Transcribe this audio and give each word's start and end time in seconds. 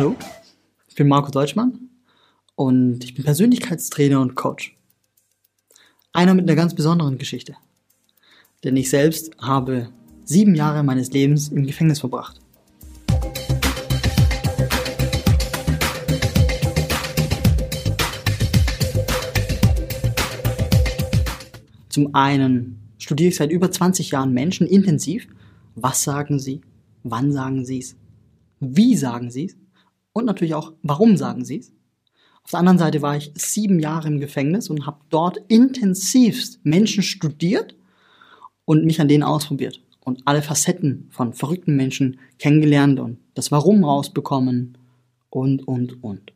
Hallo, 0.00 0.16
ich 0.88 0.94
bin 0.94 1.08
Marco 1.08 1.30
Deutschmann 1.30 1.90
und 2.54 3.04
ich 3.04 3.12
bin 3.12 3.22
Persönlichkeitstrainer 3.22 4.18
und 4.18 4.34
Coach. 4.34 4.74
Einer 6.14 6.32
mit 6.32 6.48
einer 6.48 6.56
ganz 6.56 6.74
besonderen 6.74 7.18
Geschichte. 7.18 7.54
Denn 8.64 8.78
ich 8.78 8.88
selbst 8.88 9.30
habe 9.42 9.90
sieben 10.24 10.54
Jahre 10.54 10.82
meines 10.84 11.12
Lebens 11.12 11.48
im 11.48 11.66
Gefängnis 11.66 12.00
verbracht. 12.00 12.40
Zum 21.90 22.14
einen 22.14 22.78
studiere 22.96 23.28
ich 23.28 23.36
seit 23.36 23.50
über 23.50 23.70
20 23.70 24.12
Jahren 24.12 24.32
Menschen 24.32 24.66
intensiv. 24.66 25.28
Was 25.74 26.02
sagen 26.02 26.38
sie? 26.38 26.62
Wann 27.02 27.32
sagen 27.32 27.66
sie 27.66 27.80
es? 27.80 27.96
Wie 28.60 28.96
sagen 28.96 29.30
sie 29.30 29.44
es? 29.44 29.59
Und 30.12 30.24
natürlich 30.24 30.54
auch, 30.54 30.72
warum 30.82 31.16
sagen 31.16 31.44
sie 31.44 31.58
es? 31.58 31.72
Auf 32.42 32.50
der 32.50 32.60
anderen 32.60 32.78
Seite 32.78 33.02
war 33.02 33.16
ich 33.16 33.32
sieben 33.34 33.78
Jahre 33.78 34.08
im 34.08 34.18
Gefängnis 34.18 34.70
und 34.70 34.86
habe 34.86 35.00
dort 35.08 35.38
intensivst 35.48 36.60
Menschen 36.64 37.02
studiert 37.02 37.76
und 38.64 38.84
mich 38.84 39.00
an 39.00 39.08
denen 39.08 39.22
ausprobiert 39.22 39.82
und 40.00 40.22
alle 40.24 40.42
Facetten 40.42 41.08
von 41.10 41.32
verrückten 41.32 41.76
Menschen 41.76 42.18
kennengelernt 42.38 42.98
und 42.98 43.18
das 43.34 43.52
Warum 43.52 43.84
rausbekommen 43.84 44.78
und, 45.28 45.66
und, 45.68 46.02
und. 46.02 46.32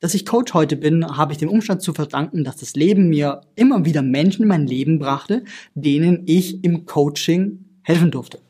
Dass 0.00 0.14
ich 0.14 0.24
Coach 0.24 0.54
heute 0.54 0.76
bin, 0.76 1.06
habe 1.16 1.32
ich 1.32 1.38
dem 1.38 1.50
Umstand 1.50 1.82
zu 1.82 1.92
verdanken, 1.92 2.42
dass 2.42 2.56
das 2.56 2.74
Leben 2.74 3.08
mir 3.10 3.42
immer 3.54 3.84
wieder 3.84 4.00
Menschen 4.00 4.42
in 4.42 4.48
mein 4.48 4.66
Leben 4.66 4.98
brachte, 4.98 5.44
denen 5.74 6.22
ich 6.26 6.64
im 6.64 6.86
Coaching 6.86 7.66
helfen 7.82 8.10
durfte. 8.10 8.40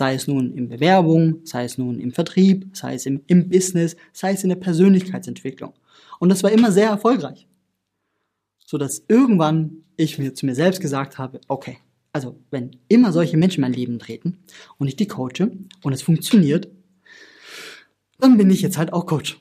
Sei 0.00 0.14
es 0.14 0.26
nun 0.26 0.54
in 0.54 0.66
Bewerbung, 0.66 1.40
sei 1.44 1.64
es 1.64 1.76
nun 1.76 2.00
im 2.00 2.10
Vertrieb, 2.10 2.74
sei 2.74 2.94
es 2.94 3.04
im, 3.04 3.20
im 3.26 3.50
Business, 3.50 3.96
sei 4.14 4.32
es 4.32 4.42
in 4.42 4.48
der 4.48 4.56
Persönlichkeitsentwicklung. 4.56 5.74
Und 6.18 6.30
das 6.30 6.42
war 6.42 6.50
immer 6.50 6.72
sehr 6.72 6.88
erfolgreich. 6.88 7.46
So 8.64 8.78
dass 8.78 9.04
irgendwann 9.08 9.84
ich 9.98 10.18
mir 10.18 10.32
zu 10.32 10.46
mir 10.46 10.54
selbst 10.54 10.80
gesagt 10.80 11.18
habe, 11.18 11.38
okay, 11.48 11.76
also 12.14 12.40
wenn 12.50 12.78
immer 12.88 13.12
solche 13.12 13.36
Menschen 13.36 13.58
in 13.58 13.60
mein 13.60 13.74
Leben 13.74 13.98
treten 13.98 14.38
und 14.78 14.88
ich 14.88 14.96
die 14.96 15.06
coache 15.06 15.50
und 15.82 15.92
es 15.92 16.00
funktioniert, 16.00 16.70
dann 18.20 18.38
bin 18.38 18.48
ich 18.48 18.62
jetzt 18.62 18.78
halt 18.78 18.94
auch 18.94 19.04
Coach. 19.04 19.38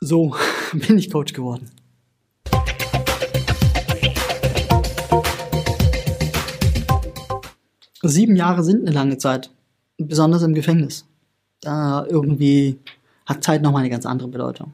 So 0.00 0.34
bin 0.72 0.98
ich 0.98 1.12
Coach 1.12 1.32
geworden. 1.32 1.70
Sieben 8.02 8.34
Jahre 8.34 8.64
sind 8.64 8.80
eine 8.80 8.90
lange 8.90 9.18
Zeit, 9.18 9.52
besonders 10.08 10.42
im 10.42 10.54
Gefängnis. 10.54 11.06
Da 11.60 12.06
irgendwie 12.08 12.78
hat 13.26 13.44
Zeit 13.44 13.62
nochmal 13.62 13.80
eine 13.80 13.90
ganz 13.90 14.06
andere 14.06 14.28
Bedeutung. 14.28 14.72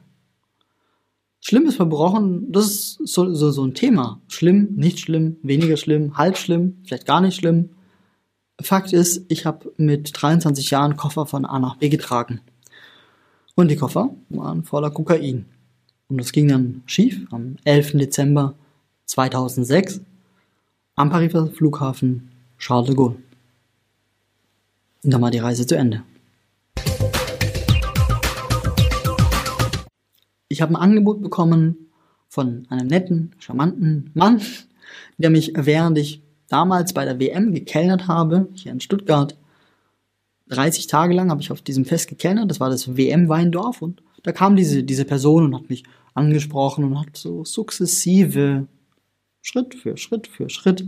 Schlimmes 1.41 1.75
Verbrochen, 1.75 2.51
das 2.51 2.65
ist 2.65 2.99
so, 3.05 3.33
so, 3.33 3.51
so 3.51 3.63
ein 3.63 3.73
Thema. 3.73 4.19
Schlimm, 4.27 4.73
nicht 4.75 4.99
schlimm, 4.99 5.37
weniger 5.43 5.77
schlimm, 5.77 6.17
halb 6.17 6.37
schlimm, 6.37 6.77
vielleicht 6.83 7.05
gar 7.05 7.21
nicht 7.21 7.35
schlimm. 7.35 7.69
Fakt 8.59 8.91
ist, 8.91 9.23
ich 9.29 9.45
habe 9.45 9.71
mit 9.77 10.11
23 10.19 10.71
Jahren 10.71 10.97
Koffer 10.97 11.25
von 11.25 11.45
A 11.45 11.59
nach 11.59 11.77
B 11.77 11.89
getragen. 11.89 12.41
Und 13.55 13.69
die 13.69 13.75
Koffer 13.75 14.09
waren 14.29 14.63
voller 14.63 14.91
Kokain. 14.91 15.45
Und 16.09 16.19
das 16.19 16.31
ging 16.31 16.47
dann 16.47 16.83
schief 16.85 17.25
am 17.31 17.57
11. 17.63 17.93
Dezember 17.93 18.55
2006 19.05 20.01
am 20.95 21.09
Pariser 21.09 21.47
Flughafen 21.47 22.31
Charles 22.57 22.87
de 22.87 22.95
Gaulle. 22.95 23.15
Und 25.03 25.13
dann 25.13 25.21
war 25.21 25.31
die 25.31 25.39
Reise 25.39 25.65
zu 25.65 25.75
Ende. 25.75 26.03
Ich 30.49 30.61
habe 30.61 30.73
ein 30.73 30.81
Angebot 30.81 31.21
bekommen 31.21 31.89
von 32.29 32.65
einem 32.69 32.87
netten, 32.87 33.35
charmanten 33.39 34.11
Mann, 34.13 34.41
der 35.17 35.29
mich, 35.29 35.53
während 35.55 35.97
ich 35.97 36.21
damals 36.49 36.93
bei 36.93 37.05
der 37.05 37.19
WM 37.19 37.53
gekellnert 37.53 38.07
habe, 38.07 38.49
hier 38.53 38.71
in 38.71 38.79
Stuttgart, 38.79 39.37
30 40.49 40.87
Tage 40.87 41.13
lang 41.13 41.29
habe 41.29 41.41
ich 41.41 41.51
auf 41.51 41.61
diesem 41.61 41.85
Fest 41.85 42.07
gekellnert, 42.07 42.49
das 42.49 42.59
war 42.59 42.69
das 42.69 42.95
WM-Weindorf 42.95 43.81
und 43.81 44.01
da 44.23 44.31
kam 44.31 44.55
diese, 44.55 44.83
diese 44.83 45.05
Person 45.05 45.43
und 45.43 45.55
hat 45.55 45.69
mich 45.69 45.83
angesprochen 46.13 46.85
und 46.85 46.99
hat 46.99 47.17
so 47.17 47.43
sukzessive, 47.43 48.67
Schritt 49.41 49.75
für 49.75 49.95
Schritt 49.97 50.27
für 50.27 50.49
Schritt 50.49 50.85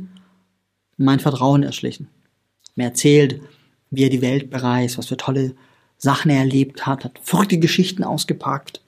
mein 0.97 1.19
Vertrauen 1.19 1.63
erschlichen. 1.63 2.09
Mir 2.75 2.85
erzählt, 2.85 3.41
wie 3.91 4.03
er 4.03 4.09
die 4.09 4.21
Welt 4.21 4.49
bereist, 4.49 4.97
was 4.97 5.07
für 5.07 5.17
tolle 5.17 5.55
Sachen 5.97 6.31
er 6.31 6.39
erlebt 6.39 6.85
hat, 6.85 7.03
hat 7.03 7.19
verrückte 7.21 7.59
Geschichten 7.59 8.03
ausgepackt 8.03 8.81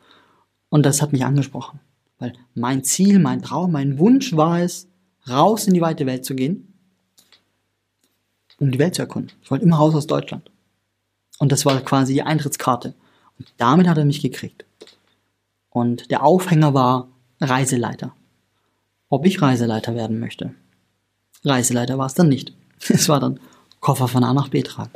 und 0.69 0.85
das 0.85 1.01
hat 1.01 1.11
mich 1.11 1.25
angesprochen. 1.25 1.79
Weil 2.19 2.33
mein 2.53 2.83
Ziel, 2.83 3.19
mein 3.19 3.41
Traum, 3.41 3.71
mein 3.71 3.99
Wunsch 3.99 4.35
war 4.35 4.61
es, 4.61 4.87
raus 5.27 5.67
in 5.67 5.73
die 5.73 5.81
weite 5.81 6.05
Welt 6.05 6.25
zu 6.25 6.35
gehen, 6.35 6.73
um 8.59 8.71
die 8.71 8.79
Welt 8.79 8.95
zu 8.95 9.01
erkunden. 9.01 9.31
Ich 9.41 9.51
wollte 9.51 9.65
immer 9.65 9.77
raus 9.77 9.95
aus 9.95 10.07
Deutschland. 10.07 10.49
Und 11.39 11.51
das 11.51 11.65
war 11.65 11.79
quasi 11.81 12.13
die 12.13 12.21
Eintrittskarte. 12.21 12.93
Und 13.39 13.51
damit 13.57 13.87
hat 13.87 13.97
er 13.97 14.05
mich 14.05 14.21
gekriegt. 14.21 14.65
Und 15.71 16.11
der 16.11 16.23
Aufhänger 16.23 16.73
war 16.73 17.07
Reiseleiter. 17.39 18.13
Ob 19.09 19.25
ich 19.25 19.41
Reiseleiter 19.41 19.95
werden 19.95 20.19
möchte. 20.19 20.53
Reiseleiter 21.43 21.97
war 21.97 22.05
es 22.05 22.13
dann 22.13 22.29
nicht. 22.29 22.53
Es 22.89 23.09
war 23.09 23.19
dann 23.19 23.39
Koffer 23.81 24.07
von 24.07 24.23
A 24.23 24.31
nach 24.31 24.49
B 24.49 24.61
tragen. 24.61 24.91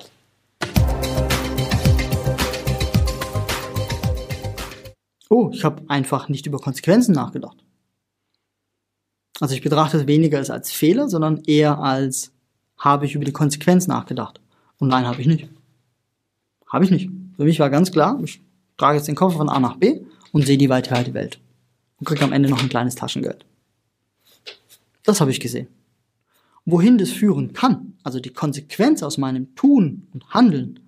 Oh, 5.28 5.50
ich 5.51 5.63
habe 5.63 5.84
einfach 5.90 6.29
nicht 6.29 6.46
über 6.46 6.59
Konsequenzen 6.59 7.13
nachgedacht. 7.13 7.57
Also 9.40 9.56
ich 9.56 9.62
betrachte 9.62 9.97
es 9.97 10.07
weniger 10.07 10.38
als 10.38 10.72
Fehler, 10.72 11.09
sondern 11.09 11.44
eher 11.45 11.79
als 11.79 12.31
habe 12.78 13.07
ich 13.07 13.16
über 13.16 13.25
die 13.25 13.34
Konsequenzen 13.34 13.90
nachgedacht. 13.90 14.40
Und 14.78 14.90
nein, 14.90 15.07
habe 15.07 15.19
ich 15.19 15.28
nicht. 15.28 15.50
Habe 16.68 16.85
ich 16.85 16.91
nicht. 16.91 17.09
Für 17.35 17.44
mich 17.44 17.59
war 17.59 17.72
ganz 17.72 17.91
klar, 17.91 18.19
ich 18.24 18.41
trage 18.78 18.97
jetzt 18.97 19.07
den 19.07 19.16
Koffer 19.16 19.38
von 19.38 19.50
A 19.50 19.59
nach 19.59 19.78
B 19.78 20.01
und 20.31 20.45
sehe 20.45 20.59
die 20.59 20.69
weite, 20.69 20.91
weite 20.91 21.16
Welt. 21.16 21.40
Und 21.97 22.06
kriege 22.06 22.24
am 22.24 22.31
Ende 22.31 22.50
noch 22.50 22.62
ein 22.62 22.69
kleines 22.69 22.94
Taschengeld. 22.94 23.45
Das 25.03 25.22
habe 25.22 25.31
ich 25.31 25.40
gesehen. 25.40 25.68
Wohin 26.66 27.00
das 27.00 27.09
führen 27.09 27.53
kann, 27.53 27.94
also 28.06 28.20
die 28.20 28.30
Konsequenz 28.30 29.02
aus 29.02 29.18
meinem 29.18 29.56
Tun 29.56 30.08
und 30.14 30.30
Handeln, 30.30 30.80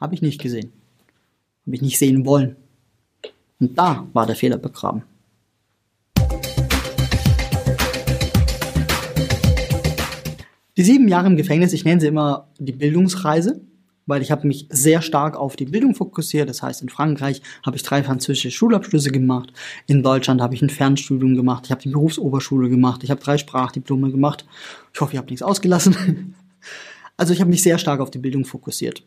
habe 0.00 0.14
ich 0.14 0.22
nicht 0.22 0.40
gesehen. 0.40 0.72
Habe 1.66 1.76
ich 1.76 1.82
nicht 1.82 1.98
sehen 1.98 2.24
wollen. 2.24 2.56
Und 3.60 3.76
da 3.76 4.06
war 4.14 4.26
der 4.26 4.36
Fehler 4.36 4.56
begraben. 4.56 5.02
Die 10.78 10.82
sieben 10.82 11.08
Jahre 11.08 11.26
im 11.26 11.36
Gefängnis, 11.36 11.74
ich 11.74 11.84
nenne 11.84 12.00
sie 12.00 12.06
immer 12.06 12.48
die 12.58 12.72
Bildungsreise, 12.72 13.60
weil 14.06 14.22
ich 14.22 14.30
habe 14.30 14.46
mich 14.46 14.66
sehr 14.70 15.02
stark 15.02 15.36
auf 15.36 15.56
die 15.56 15.64
Bildung 15.66 15.94
fokussiert. 15.94 16.48
Das 16.48 16.62
heißt, 16.62 16.80
in 16.80 16.88
Frankreich 16.88 17.42
habe 17.64 17.76
ich 17.76 17.82
drei 17.82 18.02
französische 18.02 18.50
Schulabschlüsse 18.50 19.10
gemacht. 19.10 19.52
In 19.86 20.02
Deutschland 20.02 20.40
habe 20.40 20.54
ich 20.54 20.62
ein 20.62 20.70
Fernstudium 20.70 21.34
gemacht. 21.34 21.64
Ich 21.66 21.70
habe 21.70 21.82
die 21.82 21.90
Berufsoberschule 21.90 22.70
gemacht. 22.70 23.04
Ich 23.04 23.10
habe 23.10 23.20
drei 23.20 23.36
Sprachdiplome 23.36 24.10
gemacht. 24.10 24.46
Ich 24.94 25.00
hoffe, 25.00 25.14
ihr 25.14 25.18
habt 25.18 25.30
nichts 25.30 25.42
ausgelassen. 25.42 26.34
Also 27.16 27.32
ich 27.32 27.40
habe 27.40 27.50
mich 27.50 27.62
sehr 27.62 27.78
stark 27.78 28.00
auf 28.00 28.10
die 28.10 28.18
Bildung 28.18 28.44
fokussiert. 28.44 29.02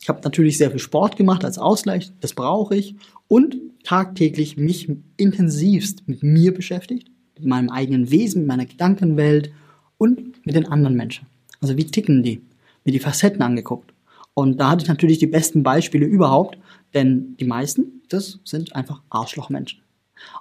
Ich 0.00 0.08
habe 0.08 0.20
natürlich 0.22 0.58
sehr 0.58 0.70
viel 0.70 0.78
Sport 0.78 1.16
gemacht 1.16 1.44
als 1.44 1.58
Ausgleich, 1.58 2.12
das 2.20 2.34
brauche 2.34 2.76
ich. 2.76 2.96
Und 3.28 3.56
tagtäglich 3.82 4.56
mich 4.56 4.88
intensivst 5.16 6.06
mit 6.06 6.22
mir 6.22 6.52
beschäftigt, 6.52 7.10
mit 7.36 7.46
meinem 7.46 7.70
eigenen 7.70 8.10
Wesen, 8.10 8.42
mit 8.42 8.48
meiner 8.48 8.66
Gedankenwelt 8.66 9.50
und 9.98 10.44
mit 10.44 10.54
den 10.54 10.66
anderen 10.66 10.96
Menschen. 10.96 11.26
Also 11.60 11.76
wie 11.76 11.86
ticken 11.86 12.22
die? 12.22 12.42
Mir 12.84 12.92
die 12.92 13.00
Facetten 13.00 13.42
angeguckt. 13.42 13.92
Und 14.34 14.58
da 14.60 14.70
hatte 14.70 14.82
ich 14.82 14.88
natürlich 14.88 15.18
die 15.18 15.26
besten 15.26 15.62
Beispiele 15.62 16.04
überhaupt, 16.04 16.58
denn 16.94 17.36
die 17.38 17.46
meisten, 17.46 18.02
das 18.08 18.38
sind 18.44 18.76
einfach 18.76 19.02
Arschlochmenschen. 19.08 19.80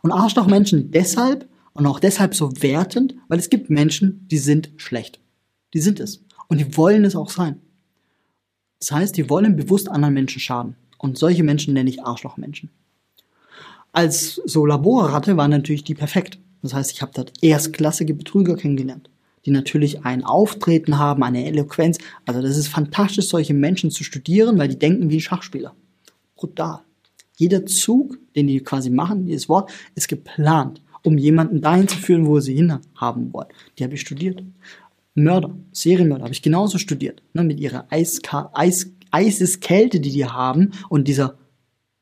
Und 0.01 0.11
Arschlochmenschen 0.11 0.91
deshalb 0.91 1.47
und 1.73 1.85
auch 1.85 1.99
deshalb 1.99 2.35
so 2.35 2.51
wertend, 2.61 3.15
weil 3.27 3.39
es 3.39 3.49
gibt 3.49 3.69
Menschen, 3.69 4.27
die 4.29 4.37
sind 4.37 4.71
schlecht. 4.77 5.19
Die 5.73 5.81
sind 5.81 5.99
es. 5.99 6.24
Und 6.47 6.59
die 6.59 6.77
wollen 6.77 7.05
es 7.05 7.15
auch 7.15 7.29
sein. 7.29 7.61
Das 8.79 8.91
heißt, 8.91 9.17
die 9.17 9.29
wollen 9.29 9.55
bewusst 9.55 9.89
anderen 9.89 10.13
Menschen 10.13 10.39
schaden. 10.39 10.75
Und 10.97 11.17
solche 11.17 11.43
Menschen 11.43 11.73
nenne 11.73 11.89
ich 11.89 12.03
Arschlochmenschen. 12.03 12.69
Als 13.91 14.41
so 14.45 14.65
Laborratte 14.65 15.37
war 15.37 15.47
natürlich 15.47 15.83
die 15.83 15.95
perfekt. 15.95 16.37
Das 16.61 16.73
heißt, 16.73 16.91
ich 16.91 17.01
habe 17.01 17.11
dort 17.15 17.31
erstklassige 17.41 18.13
Betrüger 18.13 18.55
kennengelernt, 18.55 19.09
die 19.45 19.51
natürlich 19.51 20.03
ein 20.03 20.23
Auftreten 20.23 20.97
haben, 20.97 21.23
eine 21.23 21.45
Eloquenz. 21.45 21.97
Also 22.25 22.41
das 22.41 22.57
ist 22.57 22.67
fantastisch, 22.67 23.27
solche 23.27 23.53
Menschen 23.53 23.91
zu 23.91 24.03
studieren, 24.03 24.57
weil 24.57 24.67
die 24.67 24.79
denken 24.79 25.09
wie 25.09 25.21
Schachspieler. 25.21 25.73
Brutal. 26.35 26.81
Jeder 27.37 27.65
Zug, 27.65 28.17
den 28.35 28.47
die 28.47 28.61
quasi 28.61 28.89
machen, 28.89 29.25
dieses 29.25 29.49
Wort, 29.49 29.71
ist 29.93 30.07
geplant, 30.07 30.81
um 31.03 31.17
jemanden 31.17 31.61
dahin 31.61 31.87
zu 31.87 31.97
führen, 31.97 32.25
wo 32.25 32.39
sie 32.39 32.55
hin 32.55 32.79
haben 32.95 33.31
wollen. 33.33 33.49
Die 33.77 33.83
habe 33.83 33.93
ich 33.93 34.01
studiert. 34.01 34.41
Mörder, 35.17 35.55
Serienmörder, 35.71 36.25
habe 36.25 36.33
ich 36.33 36.41
genauso 36.41 36.77
studiert, 36.77 37.23
ne, 37.31 37.41
mit 37.41 37.57
ihrer 37.57 37.85
Eiska 37.89 38.51
Eis 38.53 38.91
Eiseskälte, 39.11 40.01
die 40.01 40.11
die 40.11 40.25
haben 40.25 40.71
und 40.89 41.07
dieser, 41.07 41.37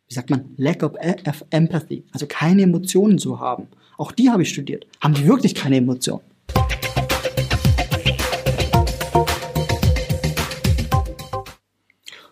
wie 0.08 0.16
sagt 0.16 0.32
man, 0.32 0.56
lack 0.58 0.82
of 0.82 0.94
e- 1.00 1.18
empathy, 1.52 2.06
also 2.12 2.26
keine 2.28 2.64
Emotionen 2.64 3.20
zu 3.20 3.40
haben. 3.40 3.68
Auch 4.00 4.12
die 4.12 4.32
habe 4.32 4.42
ich 4.42 4.50
studiert. 4.50 4.88
Haben 5.00 5.14
die 5.14 5.28
wirklich 5.28 5.54
keine 5.54 5.78
Emotionen? 5.78 6.24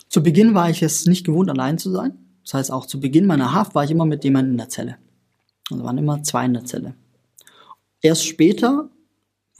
Zu 0.09 0.23
Beginn 0.23 0.55
war 0.55 0.71
ich 0.71 0.81
es 0.81 1.05
nicht 1.05 1.27
gewohnt, 1.27 1.51
allein 1.51 1.77
zu 1.77 1.91
sein. 1.91 2.13
Das 2.43 2.55
heißt, 2.55 2.71
auch 2.71 2.87
zu 2.87 2.99
Beginn 2.99 3.27
meiner 3.27 3.53
Haft 3.53 3.75
war 3.75 3.83
ich 3.83 3.91
immer 3.91 4.07
mit 4.07 4.23
jemandem 4.23 4.53
in 4.53 4.57
der 4.57 4.69
Zelle. 4.69 4.97
Also 5.69 5.83
waren 5.83 5.99
immer 5.99 6.23
zwei 6.23 6.45
in 6.45 6.55
der 6.55 6.65
Zelle. 6.65 6.95
Erst 8.01 8.25
später 8.25 8.89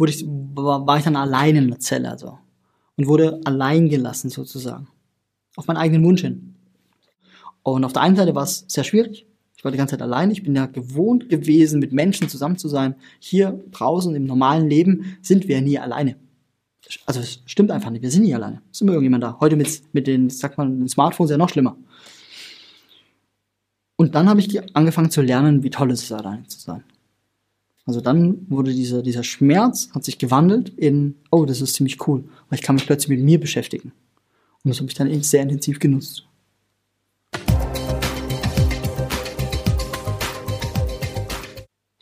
wurde 0.02 0.12
ich, 0.12 0.26
war, 0.26 0.98
ich 0.98 1.04
dann 1.04 1.16
allein 1.16 1.56
in 1.56 1.68
der 1.68 1.80
Zelle, 1.80 2.10
also. 2.10 2.40
Und 2.98 3.08
wurde 3.08 3.40
allein 3.46 3.88
gelassen, 3.88 4.32
sozusagen. 4.32 4.88
Auf 5.56 5.68
meinen 5.68 5.78
eigenen 5.78 6.04
Wunsch 6.04 6.22
hin. 6.22 6.56
Und 7.62 7.86
auf 7.86 7.94
der 7.94 8.02
einen 8.02 8.16
Seite 8.16 8.34
war 8.34 8.44
es 8.44 8.66
sehr 8.68 8.84
schwierig. 8.84 9.28
Ich 9.56 9.64
war 9.64 9.72
die 9.72 9.78
ganze 9.78 9.92
Zeit 9.92 10.02
allein. 10.02 10.32
Ich 10.32 10.42
bin 10.42 10.56
ja 10.56 10.66
gewohnt 10.66 11.30
gewesen, 11.30 11.80
mit 11.80 11.94
Menschen 11.94 12.28
zusammen 12.30 12.58
zu 12.58 12.68
sein. 12.68 12.96
Hier 13.20 13.64
draußen 13.70 14.16
im 14.16 14.26
normalen 14.26 14.68
Leben 14.68 15.18
sind 15.22 15.48
wir 15.48 15.62
nie 15.62 15.78
alleine. 15.78 16.16
Also 17.06 17.20
es 17.20 17.44
stimmt 17.46 17.70
einfach 17.70 17.92
nicht. 17.92 18.02
Wir 18.02 18.10
sind 18.10 18.24
nie 18.24 18.34
alleine. 18.34 18.64
Es 18.72 18.78
ist 18.78 18.82
immer 18.82 18.94
irgendjemand 18.94 19.24
da. 19.24 19.38
Heute 19.40 19.56
mit, 19.56 19.84
mit 19.94 20.08
den, 20.08 20.32
sagt 20.32 20.58
man, 20.58 20.80
den 20.80 20.90
Smartphones 20.90 21.30
ja 21.30 21.38
noch 21.38 21.50
schlimmer. 21.50 21.78
Und 23.98 24.16
dann 24.16 24.28
habe 24.28 24.40
ich 24.40 24.76
angefangen 24.76 25.12
zu 25.12 25.22
lernen, 25.22 25.62
wie 25.62 25.70
toll 25.70 25.92
es 25.92 26.02
ist, 26.02 26.12
alleine 26.12 26.48
zu 26.48 26.60
sein. 26.60 26.84
Also 27.86 28.00
dann 28.00 28.46
wurde 28.50 28.74
dieser, 28.74 29.02
dieser 29.02 29.24
Schmerz, 29.24 29.90
hat 29.94 30.04
sich 30.04 30.20
gewandelt 30.20 30.70
in, 30.70 31.16
oh, 31.32 31.46
das 31.46 31.62
ist 31.62 31.74
ziemlich 31.74 32.08
cool, 32.08 32.24
weil 32.50 32.60
ich 32.60 32.62
kann 32.62 32.76
mich 32.76 32.86
plötzlich 32.86 33.18
mit 33.18 33.26
mir 33.26 33.40
beschäftigen. 33.40 33.92
Und 34.64 34.70
das 34.70 34.78
habe 34.78 34.88
ich 34.88 34.94
dann 34.94 35.24
sehr 35.24 35.42
intensiv 35.42 35.80
genutzt. 35.80 36.28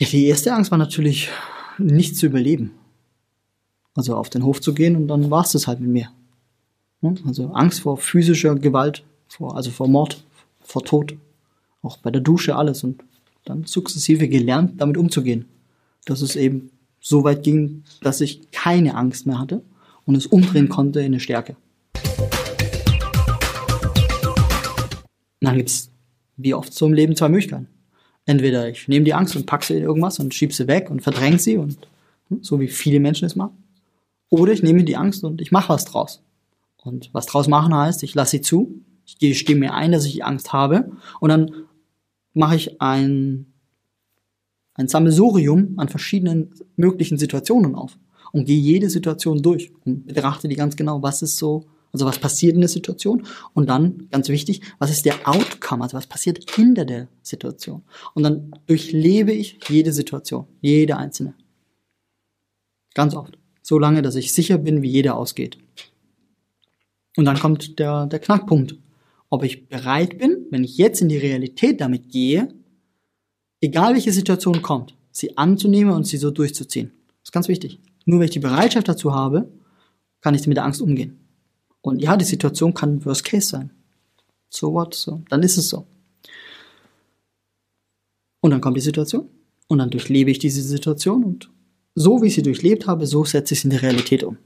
Ja, 0.02 0.08
die 0.12 0.26
erste 0.26 0.54
Angst 0.54 0.72
war 0.72 0.78
natürlich, 0.78 1.30
nicht 1.78 2.18
zu 2.18 2.26
überleben. 2.26 2.72
Also 3.96 4.16
auf 4.16 4.30
den 4.30 4.44
Hof 4.44 4.60
zu 4.60 4.74
gehen 4.74 4.98
und 4.98 5.08
dann 5.08 5.31
war 5.31 5.44
es 5.44 5.54
das 5.54 5.68
halt 5.68 5.80
mit 5.80 5.90
mir. 5.90 6.10
Also 7.26 7.52
Angst 7.54 7.81
vor 7.81 7.98
physischer 7.98 8.56
Gewalt, 8.56 9.06
vor, 9.30 9.56
also 9.56 9.72
vor 9.72 9.88
Mord, 9.88 10.26
vor 10.60 10.84
Tod, 10.84 11.18
auch 11.81 11.98
bei 11.98 12.12
der 12.12 12.22
Dusche 12.22 12.58
alles 12.58 12.84
und 12.84 13.02
dann 13.46 13.64
sukzessive 13.64 14.28
gelernt, 14.28 14.81
damit 14.81 14.98
umzugehen. 14.98 15.46
Dass 16.06 16.22
es 16.22 16.36
eben 16.36 16.72
so 17.00 17.24
weit 17.24 17.44
ging, 17.44 17.84
dass 18.01 18.22
ich 18.22 18.51
keine 18.51 18.96
Angst 18.96 19.25
mehr 19.25 19.40
hatte 19.40 19.63
und 20.06 20.16
es 20.16 20.28
umdrehen 20.28 20.69
konnte 20.69 21.00
in 21.00 21.07
eine 21.07 21.19
Stärke. 21.19 21.56
Und 25.42 25.48
dann 25.48 25.57
gibt's 25.57 25.92
wie 26.38 26.54
oft 26.54 26.74
so 26.74 26.86
im 26.86 26.94
Leben 26.94 27.16
zwei 27.16 27.30
Möglichkeiten. 27.30 27.68
Entweder 28.25 28.69
ich 28.69 28.88
nehme 28.88 29.06
die 29.06 29.13
Angst 29.13 29.36
und 29.36 29.46
packe 29.46 29.66
sie 29.66 29.78
in 29.78 29.84
irgendwas 29.84 30.19
und 30.19 30.34
schieb 30.34 30.54
sie 30.54 30.68
weg 30.68 30.90
und 30.90 31.01
verdränge 31.01 31.40
sie 31.40 31.57
und 31.57 31.78
hm, 32.30 32.44
so 32.44 32.60
wie 32.60 32.68
viele 32.68 33.00
Menschen 33.00 33.25
es 33.25 33.36
machen. 33.36 33.63
Oder 34.30 34.54
ich 34.54 34.62
nehme 34.62 34.84
die 34.84 34.98
Angst 34.98 35.24
und 35.24 35.42
ich 35.42 35.52
mache 35.52 35.69
was 35.69 35.86
draus. 35.86 36.22
Und 36.78 37.10
was 37.13 37.25
draus 37.25 37.48
machen 37.48 37.74
heißt, 37.74 38.04
ich 38.04 38.16
lasse 38.16 38.31
sie 38.31 38.42
zu, 38.42 38.81
ich 39.06 39.18
gestehe 39.18 39.56
mir 39.56 39.74
ein, 39.74 39.92
dass 39.92 40.06
ich 40.06 40.24
Angst 40.24 40.54
habe 40.54 40.92
und 41.19 41.30
dann 41.30 41.52
mache 42.34 42.56
ich 42.56 42.80
ein, 42.81 43.48
ein 44.80 44.88
Sammelsurium 44.88 45.74
an 45.78 45.90
verschiedenen 45.90 46.52
möglichen 46.78 47.18
Situationen 47.18 47.76
auf 47.76 48.00
und 48.31 48.46
gehe 48.46 48.58
jede 48.58 48.90
Situation 48.90 49.42
durch 49.42 49.72
und 49.86 50.08
betrachte 50.08 50.48
die 50.48 50.56
ganz 50.56 50.78
genau, 50.78 51.04
was 51.04 51.22
ist 51.22 51.36
so, 51.36 51.66
also 51.92 52.06
was 52.06 52.18
passiert 52.18 52.56
in 52.56 52.62
der 52.62 52.70
Situation 52.70 53.24
und 53.54 53.68
dann, 53.68 54.08
ganz 54.10 54.30
wichtig, 54.30 54.62
was 54.80 54.90
ist 54.90 55.06
der 55.06 55.28
Outcome, 55.28 55.84
also 55.84 55.98
was 55.98 56.08
passiert 56.08 56.50
hinter 56.50 56.86
der 56.86 57.10
Situation. 57.22 57.84
Und 58.14 58.24
dann 58.24 58.52
durchlebe 58.68 59.34
ich 59.34 59.60
jede 59.68 59.92
Situation, 59.92 60.46
jede 60.62 60.96
einzelne. 60.96 61.34
Ganz 62.94 63.16
oft. 63.16 63.38
So 63.62 63.80
lange, 63.80 64.02
dass 64.02 64.16
ich 64.16 64.34
sicher 64.34 64.58
bin, 64.58 64.81
wie 64.81 64.90
jeder 64.90 65.18
ausgeht. 65.18 65.58
Und 67.18 67.26
dann 67.26 67.38
kommt 67.38 67.80
der, 67.80 68.06
der 68.06 68.20
Knackpunkt 68.20 68.78
ob 69.30 69.44
ich 69.44 69.68
bereit 69.68 70.18
bin, 70.18 70.48
wenn 70.50 70.64
ich 70.64 70.78
jetzt 70.78 71.02
in 71.02 71.10
die 71.10 71.18
Realität 71.18 71.81
damit 71.81 72.10
gehe, 72.10 72.48
egal 73.62 73.94
welche 73.94 74.14
Situation 74.14 74.62
kommt, 74.62 74.96
sie 75.12 75.38
anzunehmen 75.38 75.94
und 75.94 76.06
sie 76.06 76.18
so 76.18 76.32
durchzuziehen. 76.32 76.92
Das 77.08 77.30
ist 77.30 77.32
ganz 77.32 77.48
wichtig. 77.48 77.80
Nur 78.06 78.20
wenn 78.20 78.26
ich 78.26 78.32
die 78.32 78.40
Bereitschaft 78.40 78.88
dazu 78.88 79.14
habe, 79.14 79.52
kann 80.22 80.36
ich 80.36 80.48
mit 80.48 80.58
der 80.58 80.66
Angst 80.66 80.82
umgehen. 80.82 81.20
Und 81.82 82.02
ja, 82.02 82.18
die 82.18 82.26
Situation 82.26 82.74
kann 82.74 83.04
Worst 83.06 83.24
Case 83.24 83.48
sein. 83.48 83.72
So 84.50 84.74
what? 84.74 84.94
So. 84.94 85.22
Dann 85.30 85.44
ist 85.44 85.58
es 85.58 85.70
so. 85.70 85.86
Und 88.42 88.52
dann 88.52 88.62
kommt 88.62 88.78
die 88.78 88.82
Situation. 88.82 89.30
Und 89.68 89.78
dann 89.78 89.90
durchlebe 89.90 90.32
ich 90.32 90.40
diese 90.40 90.62
Situation 90.62 91.24
und 91.24 91.52
so 91.94 92.22
wie 92.22 92.28
ich 92.28 92.36
sie 92.36 92.42
durchlebt 92.42 92.88
habe, 92.88 93.06
so 93.06 93.24
setze 93.26 93.54
ich 93.54 93.62
sie 93.62 93.68
in 93.68 93.72
die 93.72 93.78
Realität 93.78 94.24
um. 94.24 94.38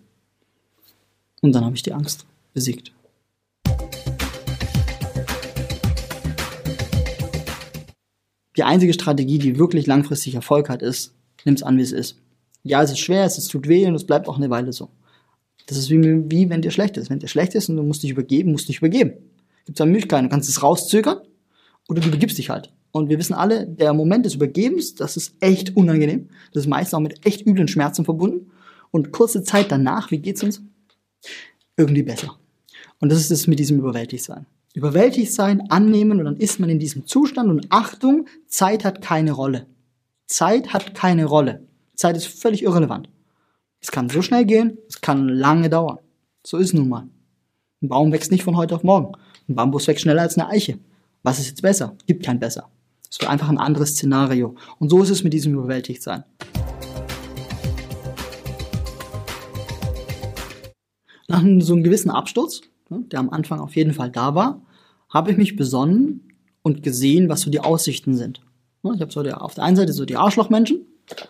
Und 1.42 1.54
dann 1.54 1.64
habe 1.64 1.76
ich 1.76 1.84
die 1.84 1.94
Angst 1.94 2.26
besiegt. 2.54 2.92
Die 8.58 8.64
einzige 8.64 8.94
Strategie, 8.94 9.40
die 9.40 9.58
wirklich 9.58 9.88
langfristig 9.88 10.36
Erfolg 10.36 10.70
hat, 10.70 10.82
ist, 10.82 11.14
nimm's 11.46 11.64
an, 11.64 11.78
wie 11.78 11.82
es 11.82 11.92
ist. 11.92 12.18
Ja, 12.64 12.82
es 12.82 12.92
ist 12.92 13.00
schwer, 13.00 13.26
es 13.26 13.48
tut 13.48 13.68
weh 13.68 13.86
und 13.88 13.96
es 13.96 14.06
bleibt 14.06 14.28
auch 14.28 14.38
eine 14.38 14.50
Weile 14.50 14.72
so. 14.72 14.90
Das 15.66 15.78
ist 15.78 15.90
wie, 15.90 16.02
wie 16.30 16.50
wenn 16.50 16.62
dir 16.62 16.72
schlecht 16.72 16.98
ist. 16.98 17.10
Wenn 17.10 17.20
dir 17.20 17.28
schlecht 17.28 17.56
ist 17.56 17.70
und 17.70 17.78
du 17.78 17.84
musst 17.84 18.04
dich 18.04 18.12
übergeben, 18.12 18.52
musst 18.52 18.70
dich 18.70 18.78
übergeben. 18.78 19.14
Gibt 19.66 19.78
zwei 19.78 19.86
Möglichkeiten. 19.86 20.26
Du 20.26 20.30
kannst 20.30 20.50
es 20.50 20.62
rauszögern 20.62 21.20
oder 21.88 22.02
du 22.02 22.08
übergibst 22.08 22.38
dich 22.38 22.50
halt. 22.50 22.72
Und 22.92 23.10
wir 23.10 23.18
wissen 23.18 23.34
alle, 23.34 23.66
der 23.66 23.94
Moment 23.94 24.26
des 24.26 24.36
Übergebens, 24.36 24.96
das 24.96 25.18
ist 25.18 25.36
echt 25.40 25.76
unangenehm. 25.76 26.30
Das 26.54 26.64
ist 26.64 26.70
meistens 26.70 26.94
auch 26.94 27.00
mit 27.00 27.26
echt 27.26 27.46
üblen 27.46 27.68
Schmerzen 27.68 28.06
verbunden. 28.06 28.52
Und 28.92 29.12
kurze 29.12 29.44
Zeit 29.44 29.72
danach, 29.72 30.12
wie 30.12 30.20
geht's 30.20 30.44
uns? 30.44 30.62
Irgendwie 31.76 32.04
besser. 32.04 32.38
Und 33.00 33.12
das 33.12 33.20
ist 33.20 33.32
es 33.32 33.48
mit 33.48 33.58
diesem 33.58 33.80
Überwältigtsein 33.80 34.46
überwältigt 34.74 35.32
sein, 35.32 35.70
annehmen 35.70 36.20
und 36.20 36.26
dann 36.26 36.38
ist 36.38 36.60
man 36.60 36.70
in 36.70 36.80
diesem 36.80 37.06
Zustand 37.06 37.50
und 37.50 37.68
Achtung, 37.70 38.28
Zeit 38.48 38.84
hat 38.84 39.02
keine 39.02 39.32
Rolle. 39.32 39.68
Zeit 40.26 40.74
hat 40.74 40.96
keine 40.96 41.26
Rolle. 41.26 41.68
Zeit 41.96 42.18
ist 42.18 42.28
völlig 42.28 42.64
irrelevant. 42.64 43.10
Es 43.80 43.92
kann 43.92 44.10
so 44.10 44.22
schnell 44.22 44.46
gehen, 44.46 44.78
es 44.90 45.02
kann 45.02 45.30
lange 45.30 45.70
dauern. 45.70 46.00
So 46.46 46.58
ist 46.58 46.74
nun 46.74 46.90
mal. 46.90 47.08
Ein 47.82 47.90
Baum 47.90 48.12
wächst 48.12 48.32
nicht 48.32 48.44
von 48.44 48.58
heute 48.58 48.76
auf 48.76 48.84
morgen. 48.84 49.14
Ein 49.48 49.56
Bambus 49.56 49.88
wächst 49.88 50.04
schneller 50.04 50.24
als 50.24 50.38
eine 50.38 50.50
Eiche. 50.50 50.80
Was 51.22 51.40
ist 51.40 51.48
jetzt 51.48 51.62
besser? 51.62 51.96
Gibt 52.08 52.26
kein 52.26 52.40
besser. 52.40 52.70
Es 53.10 53.20
wird 53.20 53.30
einfach 53.30 53.50
ein 53.50 53.58
anderes 53.58 53.92
Szenario. 53.92 54.56
Und 54.80 54.90
so 54.90 55.04
ist 55.04 55.10
es 55.10 55.24
mit 55.24 55.34
diesem 55.34 55.54
Überwältigtsein. 55.54 56.24
Nach 61.28 61.42
so 61.60 61.74
einem 61.74 61.84
gewissen 61.84 62.10
Absturz 62.10 62.62
der 63.00 63.20
am 63.20 63.30
Anfang 63.30 63.60
auf 63.60 63.76
jeden 63.76 63.94
Fall 63.94 64.12
da 64.12 64.36
war, 64.36 64.62
habe 65.10 65.32
ich 65.32 65.38
mich 65.38 65.56
besonnen 65.56 66.34
und 66.62 66.84
gesehen, 66.84 67.30
was 67.30 67.42
so 67.42 67.52
die 67.52 67.60
Aussichten 67.60 68.16
sind. 68.16 68.42
Ich 68.84 69.02
habe 69.02 69.12
so 69.12 69.24
der, 69.24 69.42
auf 69.42 69.54
der 69.54 69.64
einen 69.64 69.76
Seite 69.76 69.94
so 69.94 70.06
die 70.06 70.18
Arschlochmenschen, 70.18 70.86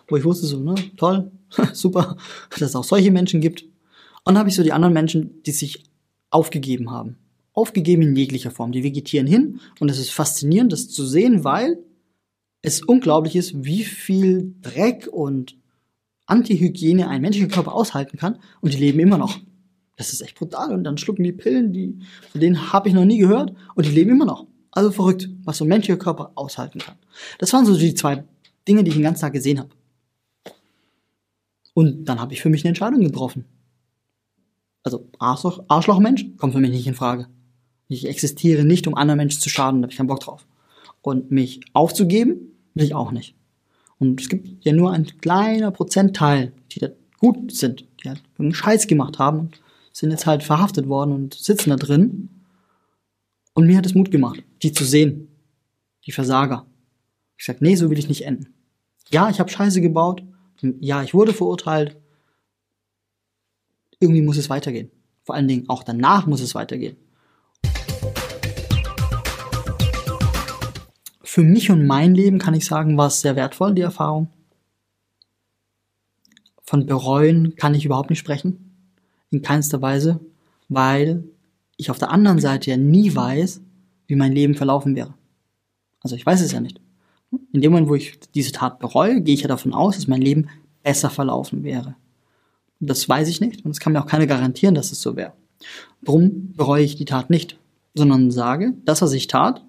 wo 0.08 0.16
ich 0.16 0.24
wusste 0.24 0.46
so, 0.46 0.58
ne, 0.58 0.74
toll, 0.96 1.30
super, 1.72 2.16
dass 2.50 2.62
es 2.62 2.76
auch 2.76 2.84
solche 2.84 3.10
Menschen 3.10 3.40
gibt. 3.40 3.62
Und 3.62 4.34
dann 4.34 4.38
habe 4.38 4.48
ich 4.48 4.56
so 4.56 4.62
die 4.62 4.72
anderen 4.72 4.94
Menschen, 4.94 5.42
die 5.44 5.52
sich 5.52 5.84
aufgegeben 6.30 6.90
haben. 6.90 7.16
Aufgegeben 7.52 8.02
in 8.02 8.16
jeglicher 8.16 8.50
Form. 8.50 8.72
Die 8.72 8.82
vegetieren 8.82 9.26
hin 9.26 9.60
und 9.78 9.90
es 9.90 9.98
ist 9.98 10.10
faszinierend, 10.10 10.72
das 10.72 10.88
zu 10.88 11.06
sehen, 11.06 11.44
weil 11.44 11.78
es 12.62 12.82
unglaublich 12.82 13.36
ist, 13.36 13.64
wie 13.64 13.84
viel 13.84 14.54
Dreck 14.62 15.08
und 15.12 15.56
Antihygiene 16.26 17.08
ein 17.08 17.20
menschlicher 17.20 17.48
Körper 17.48 17.74
aushalten 17.74 18.16
kann 18.16 18.38
und 18.60 18.72
die 18.72 18.78
leben 18.78 18.98
immer 18.98 19.18
noch. 19.18 19.38
Das 19.96 20.12
ist 20.12 20.20
echt 20.20 20.36
brutal. 20.36 20.72
Und 20.72 20.84
dann 20.84 20.98
schlucken 20.98 21.22
die 21.22 21.32
Pillen, 21.32 21.72
die, 21.72 21.98
von 22.30 22.40
denen 22.40 22.72
habe 22.72 22.88
ich 22.88 22.94
noch 22.94 23.04
nie 23.04 23.18
gehört 23.18 23.54
und 23.74 23.86
die 23.86 23.90
leben 23.90 24.10
immer 24.10 24.24
noch. 24.24 24.46
Also 24.70 24.90
verrückt, 24.90 25.28
was 25.44 25.58
so 25.58 25.64
ein 25.64 25.68
menschlicher 25.68 25.98
Körper 25.98 26.32
aushalten 26.34 26.80
kann. 26.80 26.96
Das 27.38 27.52
waren 27.52 27.64
so 27.64 27.76
die 27.76 27.94
zwei 27.94 28.24
Dinge, 28.66 28.82
die 28.82 28.88
ich 28.88 28.96
den 28.96 29.04
ganzen 29.04 29.20
Tag 29.20 29.32
gesehen 29.32 29.60
habe. 29.60 29.70
Und 31.74 32.06
dann 32.06 32.20
habe 32.20 32.32
ich 32.32 32.42
für 32.42 32.48
mich 32.48 32.64
eine 32.64 32.70
Entscheidung 32.70 33.00
getroffen. 33.00 33.44
Also 34.82 35.08
Arschloch, 35.18 35.64
Arschlochmensch 35.68 36.26
kommt 36.36 36.54
für 36.54 36.60
mich 36.60 36.70
nicht 36.70 36.86
in 36.86 36.94
Frage. 36.94 37.28
Ich 37.88 38.06
existiere 38.06 38.64
nicht, 38.64 38.86
um 38.86 38.94
anderen 38.94 39.18
Menschen 39.18 39.40
zu 39.40 39.48
schaden, 39.48 39.80
da 39.80 39.86
habe 39.86 39.92
ich 39.92 39.96
keinen 39.96 40.08
Bock 40.08 40.20
drauf. 40.20 40.46
Und 41.02 41.30
mich 41.30 41.60
aufzugeben, 41.72 42.52
will 42.74 42.84
ich 42.84 42.94
auch 42.94 43.12
nicht. 43.12 43.34
Und 43.98 44.20
es 44.20 44.28
gibt 44.28 44.64
ja 44.64 44.72
nur 44.72 44.92
ein 44.92 45.06
kleiner 45.20 45.70
Prozentteil, 45.70 46.52
die 46.72 46.80
da 46.80 46.88
gut 47.18 47.52
sind, 47.52 47.84
die 48.02 48.08
halt 48.08 48.22
einen 48.38 48.54
Scheiß 48.54 48.86
gemacht 48.86 49.18
haben 49.18 49.38
und 49.40 49.60
sind 49.94 50.10
jetzt 50.10 50.26
halt 50.26 50.42
verhaftet 50.42 50.88
worden 50.88 51.12
und 51.12 51.34
sitzen 51.34 51.70
da 51.70 51.76
drin. 51.76 52.28
Und 53.54 53.66
mir 53.66 53.78
hat 53.78 53.86
es 53.86 53.94
Mut 53.94 54.10
gemacht, 54.10 54.42
die 54.62 54.72
zu 54.72 54.84
sehen. 54.84 55.28
Die 56.04 56.12
Versager. 56.12 56.66
Ich 57.38 57.46
sag, 57.46 57.62
nee, 57.62 57.76
so 57.76 57.88
will 57.88 57.98
ich 57.98 58.08
nicht 58.08 58.26
enden. 58.26 58.52
Ja, 59.10 59.30
ich 59.30 59.38
habe 59.38 59.48
Scheiße 59.48 59.80
gebaut. 59.80 60.22
Ja, 60.80 61.02
ich 61.02 61.14
wurde 61.14 61.32
verurteilt. 61.32 61.96
Irgendwie 64.00 64.22
muss 64.22 64.36
es 64.36 64.50
weitergehen. 64.50 64.90
Vor 65.22 65.36
allen 65.36 65.48
Dingen 65.48 65.68
auch 65.68 65.84
danach 65.84 66.26
muss 66.26 66.40
es 66.40 66.56
weitergehen. 66.56 66.96
Für 71.22 71.42
mich 71.42 71.70
und 71.70 71.86
mein 71.86 72.14
Leben 72.14 72.38
kann 72.38 72.54
ich 72.54 72.64
sagen, 72.66 72.98
war 72.98 73.06
es 73.06 73.20
sehr 73.20 73.36
wertvoll, 73.36 73.74
die 73.74 73.82
Erfahrung. 73.82 74.28
Von 76.64 76.86
bereuen 76.86 77.54
kann 77.54 77.74
ich 77.74 77.84
überhaupt 77.84 78.10
nicht 78.10 78.18
sprechen. 78.18 78.73
In 79.34 79.42
keinster 79.42 79.82
Weise, 79.82 80.20
weil 80.68 81.24
ich 81.76 81.90
auf 81.90 81.98
der 81.98 82.12
anderen 82.12 82.38
Seite 82.38 82.70
ja 82.70 82.76
nie 82.76 83.16
weiß, 83.16 83.60
wie 84.06 84.14
mein 84.14 84.30
Leben 84.30 84.54
verlaufen 84.54 84.94
wäre. 84.94 85.12
Also 86.00 86.14
ich 86.14 86.24
weiß 86.24 86.40
es 86.40 86.52
ja 86.52 86.60
nicht. 86.60 86.80
In 87.52 87.60
dem 87.60 87.72
Moment, 87.72 87.88
wo 87.88 87.96
ich 87.96 88.20
diese 88.32 88.52
Tat 88.52 88.78
bereue, 88.78 89.22
gehe 89.22 89.34
ich 89.34 89.42
ja 89.42 89.48
davon 89.48 89.74
aus, 89.74 89.96
dass 89.96 90.06
mein 90.06 90.22
Leben 90.22 90.50
besser 90.84 91.10
verlaufen 91.10 91.64
wäre. 91.64 91.96
Das 92.78 93.08
weiß 93.08 93.26
ich 93.28 93.40
nicht 93.40 93.64
und 93.64 93.72
es 93.72 93.80
kann 93.80 93.92
mir 93.92 94.00
auch 94.00 94.06
keiner 94.06 94.28
garantieren, 94.28 94.76
dass 94.76 94.92
es 94.92 95.00
so 95.00 95.16
wäre. 95.16 95.32
Drum 96.04 96.52
bereue 96.56 96.84
ich 96.84 96.94
die 96.94 97.06
Tat 97.06 97.28
nicht, 97.28 97.58
sondern 97.94 98.30
sage, 98.30 98.74
das, 98.84 99.02
was 99.02 99.12
ich 99.14 99.26
tat, 99.26 99.64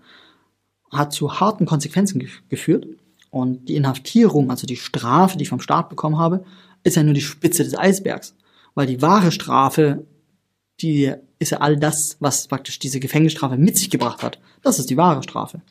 hat 0.91 1.12
zu 1.12 1.39
harten 1.39 1.65
Konsequenzen 1.65 2.24
geführt 2.50 2.86
und 3.31 3.67
die 3.67 3.77
Inhaftierung, 3.77 4.51
also 4.51 4.67
die 4.67 4.75
Strafe, 4.75 5.38
die 5.38 5.43
ich 5.43 5.50
vom 5.50 5.60
Staat 5.60 5.89
bekommen 5.89 6.19
habe, 6.19 6.45
ist 6.84 6.98
ja 6.98 7.03
nur 7.03 7.15
die 7.15 7.22
Spitze 7.22 7.63
des 7.63 7.75
Eisbergs, 7.75 8.36
weil 8.75 8.88
die 8.88 9.01
wahre 9.01 9.32
Strafe, 9.32 10.05
die 10.82 11.13
ist 11.39 11.51
ja 11.51 11.60
all 11.60 11.77
das, 11.77 12.17
was 12.20 12.48
praktisch 12.48 12.79
diese 12.79 13.00
Gefängnisstrafe 13.00 13.58
mit 13.58 13.77
sich 13.77 13.89
gebracht 13.89 14.22
hat. 14.22 14.39
Das 14.62 14.79
ist 14.79 14.89
die 14.89 14.98
wahre 14.98 15.24
Strafe. 15.24 15.62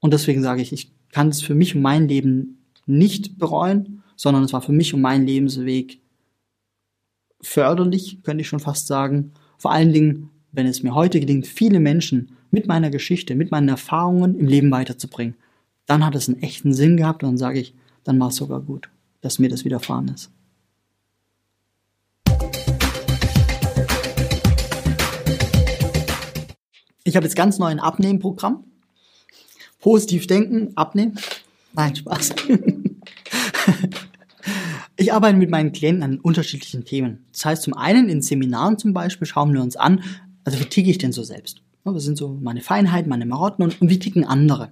Und 0.00 0.12
deswegen 0.12 0.42
sage 0.42 0.62
ich, 0.62 0.72
ich 0.72 0.92
kann 1.12 1.28
es 1.28 1.40
für 1.40 1.54
mich 1.54 1.74
und 1.74 1.82
mein 1.82 2.08
Leben 2.08 2.64
nicht 2.86 3.38
bereuen, 3.38 4.02
sondern 4.16 4.42
es 4.44 4.52
war 4.52 4.62
für 4.62 4.72
mich 4.72 4.92
und 4.92 5.00
meinen 5.00 5.26
Lebensweg 5.26 6.00
förderlich, 7.40 8.22
könnte 8.22 8.42
ich 8.42 8.48
schon 8.48 8.60
fast 8.60 8.86
sagen. 8.86 9.32
Vor 9.58 9.72
allen 9.72 9.92
Dingen, 9.92 10.30
wenn 10.52 10.66
es 10.66 10.82
mir 10.82 10.94
heute 10.94 11.20
gelingt, 11.20 11.46
viele 11.46 11.80
Menschen 11.80 12.36
mit 12.50 12.66
meiner 12.66 12.90
Geschichte, 12.90 13.34
mit 13.34 13.50
meinen 13.50 13.68
Erfahrungen 13.68 14.38
im 14.38 14.46
Leben 14.46 14.70
weiterzubringen, 14.70 15.36
dann 15.86 16.04
hat 16.04 16.14
es 16.14 16.28
einen 16.28 16.42
echten 16.42 16.72
Sinn 16.72 16.96
gehabt 16.96 17.22
und 17.22 17.30
dann 17.30 17.38
sage 17.38 17.60
ich, 17.60 17.74
dann 18.04 18.18
war 18.18 18.28
es 18.28 18.36
sogar 18.36 18.60
gut, 18.60 18.90
dass 19.20 19.38
mir 19.38 19.48
das 19.48 19.64
widerfahren 19.64 20.08
ist. 20.08 20.30
Ich 27.10 27.16
habe 27.16 27.26
jetzt 27.26 27.34
ganz 27.34 27.58
neu 27.58 27.66
ein 27.66 27.80
Abnehmprogramm. 27.80 28.62
Positiv 29.80 30.28
denken, 30.28 30.70
abnehmen. 30.76 31.18
Nein, 31.72 31.96
Spaß. 31.96 32.30
ich 34.96 35.12
arbeite 35.12 35.36
mit 35.36 35.50
meinen 35.50 35.72
Klienten 35.72 36.04
an 36.04 36.20
unterschiedlichen 36.20 36.84
Themen. 36.84 37.24
Das 37.32 37.44
heißt, 37.44 37.62
zum 37.64 37.74
einen 37.74 38.08
in 38.08 38.22
Seminaren 38.22 38.78
zum 38.78 38.92
Beispiel 38.92 39.26
schauen 39.26 39.52
wir 39.52 39.60
uns 39.60 39.74
an, 39.74 40.04
also 40.44 40.60
wie 40.60 40.66
ticke 40.66 40.88
ich 40.88 40.98
denn 40.98 41.10
so 41.10 41.24
selbst? 41.24 41.62
Was 41.82 42.04
sind 42.04 42.16
so 42.16 42.38
meine 42.40 42.60
Feinheiten, 42.60 43.10
meine 43.10 43.26
Marotten 43.26 43.64
und, 43.64 43.82
und 43.82 43.90
wie 43.90 43.98
ticken 43.98 44.22
andere? 44.22 44.70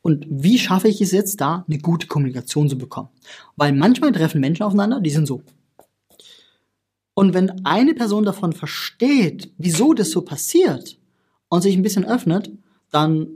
Und 0.00 0.24
wie 0.30 0.58
schaffe 0.58 0.88
ich 0.88 1.02
es 1.02 1.12
jetzt 1.12 1.42
da, 1.42 1.66
eine 1.68 1.76
gute 1.76 2.06
Kommunikation 2.06 2.70
zu 2.70 2.78
bekommen? 2.78 3.10
Weil 3.56 3.74
manchmal 3.74 4.12
treffen 4.12 4.40
Menschen 4.40 4.62
aufeinander, 4.62 5.02
die 5.02 5.10
sind 5.10 5.26
so. 5.26 5.42
Und 7.12 7.34
wenn 7.34 7.66
eine 7.66 7.92
Person 7.92 8.24
davon 8.24 8.54
versteht, 8.54 9.52
wieso 9.58 9.92
das 9.92 10.12
so 10.12 10.22
passiert 10.22 10.96
und 11.48 11.62
sich 11.62 11.76
ein 11.76 11.82
bisschen 11.82 12.04
öffnet, 12.04 12.50
dann, 12.90 13.28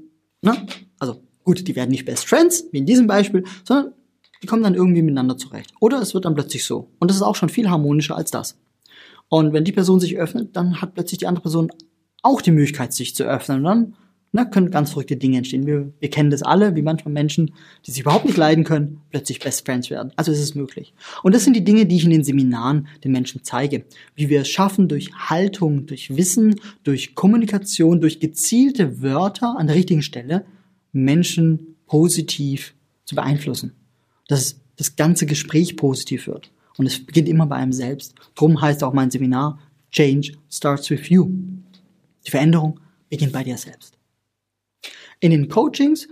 ne, 0.43 0.67
also 0.99 1.23
gut, 1.45 1.67
die 1.67 1.77
werden 1.77 1.91
nicht 1.91 2.05
Best 2.05 2.27
Friends, 2.27 2.67
wie 2.73 2.79
in 2.79 2.87
diesem 2.87 3.07
Beispiel, 3.07 3.45
sondern 3.65 3.93
die 4.43 4.47
kommen 4.47 4.63
dann 4.63 4.75
irgendwie 4.75 5.03
miteinander 5.03 5.37
zurecht. 5.37 5.73
Oder 5.81 6.01
es 6.01 6.15
wird 6.15 6.25
dann 6.25 6.35
plötzlich 6.35 6.65
so. 6.65 6.91
Und 6.99 7.11
das 7.11 7.17
ist 7.17 7.23
auch 7.23 7.37
schon 7.37 7.49
viel 7.49 7.69
harmonischer 7.71 8.17
als 8.17 8.31
das. 8.31 8.59
Und 9.29 9.53
wenn 9.53 9.65
die 9.65 9.73
Person 9.73 10.01
sich 10.01 10.17
öffnet, 10.17 10.57
dann 10.57 10.81
hat 10.81 10.95
plötzlich 10.95 11.19
die 11.19 11.27
andere 11.27 11.43
Person 11.43 11.71
auch 12.23 12.41
die 12.41 12.51
Möglichkeit, 12.51 12.93
sich 12.93 13.15
zu 13.15 13.25
öffnen. 13.25 13.59
Und 13.59 13.65
dann 13.65 13.95
na, 14.31 14.45
können 14.45 14.71
ganz 14.71 14.91
verrückte 14.91 15.17
Dinge 15.17 15.39
entstehen. 15.39 15.67
Wir, 15.67 15.91
wir 16.01 16.11
kennen 16.11 16.31
das 16.31 16.43
alle, 16.43 16.77
wie 16.77 16.83
manchmal 16.83 17.15
Menschen, 17.15 17.53
die 17.87 17.91
sich 17.91 18.03
überhaupt 18.03 18.27
nicht 18.27 18.37
leiden 18.37 18.65
können, 18.65 19.01
plötzlich 19.11 19.41
Best 19.41 19.65
Friends 19.65 19.89
werden. 19.89 20.13
Also 20.17 20.33
ist 20.33 20.41
es 20.41 20.55
möglich. 20.55 20.93
Und 21.23 21.35
das 21.35 21.45
sind 21.45 21.57
die 21.57 21.65
Dinge, 21.65 21.87
die 21.87 21.97
ich 21.97 22.05
in 22.05 22.11
den 22.11 22.25
Seminaren 22.25 22.89
den 23.05 23.13
Menschen 23.13 23.43
zeige. 23.43 23.85
Wie 24.15 24.29
wir 24.29 24.43
es 24.43 24.49
schaffen, 24.49 24.87
durch 24.87 25.13
Haltung, 25.15 25.87
durch 25.87 26.15
Wissen, 26.15 26.57
durch 26.85 27.15
Kommunikation, 27.15 28.03
durch 28.03 28.21
gezielte 28.21 29.01
Wörter 29.01 29.57
an 29.59 29.67
der 29.67 29.77
richtigen 29.77 30.03
Stelle 30.03 30.45
Menschen 30.93 31.77
positiv 31.87 32.75
zu 33.07 33.15
beeinflussen. 33.15 33.73
Dass 34.29 34.61
das 34.77 34.97
ganze 34.97 35.25
Gespräch 35.25 35.77
positiv 35.77 36.27
wird. 36.27 36.51
Und 36.77 36.87
es 36.87 37.05
beginnt 37.05 37.29
immer 37.29 37.47
bei 37.47 37.57
einem 37.57 37.73
selbst. 37.73 38.15
Drum 38.35 38.61
heißt 38.61 38.85
auch 38.85 38.93
mein 38.93 39.11
Seminar, 39.11 39.59
Change 39.91 40.33
starts 40.51 40.91
with 40.91 41.09
you. 41.09 41.31
Die 42.27 42.31
Veränderung 42.31 42.79
beginnt 43.09 43.33
bei 43.33 43.43
dir 43.43 43.57
selbst. 43.57 43.98
In 45.21 45.31
den 45.31 45.49
Coachings 45.49 46.09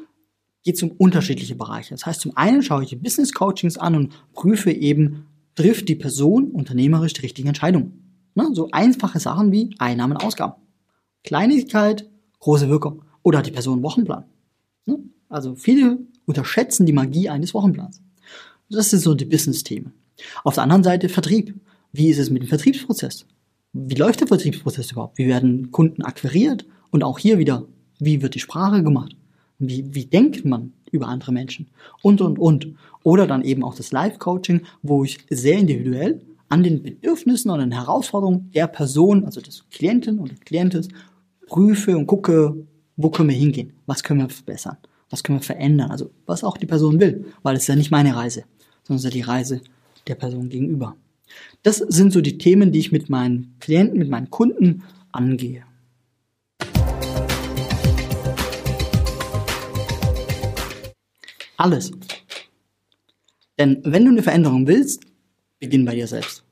geht 0.64 0.76
es 0.76 0.82
um 0.82 0.90
unterschiedliche 0.92 1.54
Bereiche. 1.54 1.94
Das 1.94 2.06
heißt, 2.06 2.20
zum 2.20 2.36
einen 2.36 2.62
schaue 2.62 2.82
ich 2.82 2.88
die 2.88 2.96
Business 2.96 3.32
Coachings 3.32 3.78
an 3.78 3.94
und 3.94 4.12
prüfe 4.32 4.72
eben, 4.72 5.26
trifft 5.54 5.88
die 5.88 5.94
Person 5.94 6.50
unternehmerisch 6.50 7.12
die 7.12 7.20
richtigen 7.20 7.48
Entscheidungen. 7.48 8.30
Ne? 8.34 8.48
So 8.52 8.68
einfache 8.72 9.20
Sachen 9.20 9.52
wie 9.52 9.74
Einnahmen, 9.78 10.16
Ausgaben. 10.16 10.54
Kleinigkeit, 11.22 12.08
große 12.40 12.68
Wirkung. 12.68 13.02
Oder 13.22 13.38
hat 13.38 13.46
die 13.46 13.52
Person 13.52 13.74
einen 13.74 13.82
Wochenplan? 13.82 14.24
Ne? 14.86 14.98
Also 15.28 15.54
viele 15.54 15.98
unterschätzen 16.26 16.84
die 16.86 16.92
Magie 16.92 17.28
eines 17.28 17.54
Wochenplans. 17.54 18.02
Das 18.68 18.90
sind 18.90 19.00
so 19.00 19.14
die 19.14 19.24
Business-Themen. 19.24 19.92
Auf 20.44 20.54
der 20.54 20.64
anderen 20.64 20.82
Seite 20.82 21.08
Vertrieb. 21.08 21.54
Wie 21.92 22.08
ist 22.08 22.18
es 22.18 22.30
mit 22.30 22.42
dem 22.42 22.48
Vertriebsprozess? 22.48 23.26
Wie 23.72 23.94
läuft 23.94 24.20
der 24.20 24.26
Vertriebsprozess 24.26 24.90
überhaupt? 24.90 25.18
Wie 25.18 25.26
werden 25.26 25.70
Kunden 25.70 26.02
akquiriert? 26.02 26.66
Und 26.90 27.04
auch 27.04 27.18
hier 27.18 27.38
wieder, 27.38 27.66
wie 27.98 28.22
wird 28.22 28.34
die 28.34 28.40
Sprache 28.40 28.82
gemacht? 28.82 29.16
Wie, 29.58 29.94
wie 29.94 30.04
denkt 30.04 30.44
man 30.44 30.72
über 30.90 31.08
andere 31.08 31.32
Menschen? 31.32 31.68
Und, 32.02 32.20
und, 32.20 32.38
und. 32.38 32.74
Oder 33.02 33.26
dann 33.26 33.42
eben 33.42 33.62
auch 33.62 33.74
das 33.74 33.92
Live-Coaching, 33.92 34.62
wo 34.82 35.04
ich 35.04 35.18
sehr 35.30 35.58
individuell 35.58 36.20
an 36.48 36.62
den 36.62 36.82
Bedürfnissen 36.82 37.50
und 37.50 37.60
den 37.60 37.72
Herausforderungen 37.72 38.50
der 38.54 38.66
Person, 38.66 39.24
also 39.24 39.40
des 39.40 39.64
Klienten 39.70 40.18
oder 40.18 40.34
Klientes, 40.44 40.88
prüfe 41.46 41.96
und 41.96 42.06
gucke, 42.06 42.66
wo 42.96 43.10
können 43.10 43.28
wir 43.28 43.36
hingehen? 43.36 43.72
Was 43.86 44.02
können 44.02 44.20
wir 44.20 44.28
verbessern? 44.28 44.76
Was 45.10 45.22
können 45.22 45.38
wir 45.38 45.44
verändern? 45.44 45.90
Also, 45.90 46.10
was 46.26 46.44
auch 46.44 46.56
die 46.56 46.66
Person 46.66 47.00
will, 47.00 47.26
weil 47.42 47.56
es 47.56 47.62
ist 47.62 47.68
ja 47.68 47.76
nicht 47.76 47.90
meine 47.90 48.16
Reise, 48.16 48.44
sondern 48.82 48.98
es 48.98 49.04
ist 49.04 49.14
ja 49.14 49.22
die 49.22 49.28
Reise 49.28 49.60
der 50.06 50.14
Person 50.14 50.48
gegenüber. 50.48 50.96
Das 51.62 51.78
sind 51.78 52.12
so 52.12 52.20
die 52.20 52.38
Themen, 52.38 52.72
die 52.72 52.78
ich 52.78 52.92
mit 52.92 53.10
meinen 53.10 53.54
Klienten, 53.60 53.98
mit 53.98 54.08
meinen 54.08 54.30
Kunden 54.30 54.82
angehe. 55.12 55.62
Alles. 61.56 61.92
Denn 63.58 63.80
wenn 63.84 64.04
du 64.04 64.10
eine 64.10 64.22
Veränderung 64.22 64.66
willst, 64.66 65.04
beginn 65.58 65.84
bei 65.84 65.94
dir 65.94 66.06
selbst. 66.06 66.44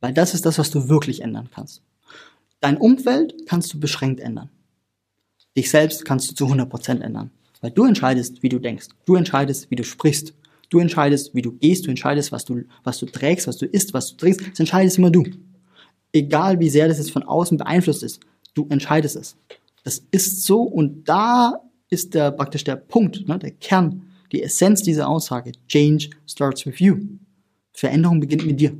Weil 0.00 0.12
das 0.12 0.34
ist 0.34 0.46
das, 0.46 0.58
was 0.58 0.70
du 0.70 0.88
wirklich 0.88 1.20
ändern 1.20 1.48
kannst. 1.52 1.82
Dein 2.60 2.76
Umfeld 2.78 3.46
kannst 3.46 3.72
du 3.72 3.80
beschränkt 3.80 4.20
ändern. 4.20 4.50
Dich 5.56 5.70
selbst 5.70 6.04
kannst 6.04 6.30
du 6.30 6.34
zu 6.34 6.46
100% 6.46 7.00
ändern. 7.00 7.30
Weil 7.60 7.70
du 7.70 7.84
entscheidest, 7.84 8.42
wie 8.42 8.48
du 8.48 8.58
denkst. 8.58 8.88
Du 9.04 9.14
entscheidest, 9.14 9.70
wie 9.70 9.76
du 9.76 9.84
sprichst. 9.84 10.34
Du 10.68 10.78
entscheidest, 10.78 11.34
wie 11.34 11.42
du 11.42 11.52
gehst. 11.52 11.86
Du 11.86 11.90
entscheidest, 11.90 12.32
was 12.32 12.44
du, 12.44 12.64
was 12.84 12.98
du 12.98 13.06
trägst, 13.06 13.46
was 13.46 13.56
du 13.56 13.66
isst, 13.66 13.94
was 13.94 14.10
du 14.10 14.16
trinkst. 14.16 14.40
Das 14.52 14.60
entscheidest 14.60 14.98
immer 14.98 15.10
du. 15.10 15.24
Egal, 16.12 16.60
wie 16.60 16.70
sehr 16.70 16.88
das 16.88 16.98
jetzt 16.98 17.10
von 17.10 17.22
außen 17.22 17.58
beeinflusst 17.58 18.02
ist. 18.02 18.20
Du 18.54 18.66
entscheidest 18.68 19.16
es. 19.16 19.36
Das 19.84 20.02
ist 20.10 20.44
so 20.44 20.62
und 20.62 21.04
da 21.04 21.60
ist 21.88 22.14
der, 22.14 22.30
praktisch 22.30 22.64
der 22.64 22.76
Punkt, 22.76 23.28
ne, 23.28 23.38
der 23.38 23.52
Kern, 23.52 24.02
die 24.32 24.42
Essenz 24.42 24.82
dieser 24.82 25.08
Aussage. 25.08 25.52
Change 25.68 26.10
starts 26.26 26.66
with 26.66 26.80
you. 26.80 26.96
Veränderung 27.72 28.20
beginnt 28.20 28.46
mit 28.46 28.60
dir. 28.60 28.76